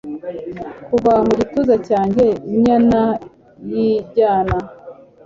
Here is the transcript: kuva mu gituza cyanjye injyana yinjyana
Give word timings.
kuva 0.85 1.11
mu 1.25 1.31
gituza 1.39 1.75
cyanjye 1.87 2.25
injyana 2.53 3.01
yinjyana 3.69 4.57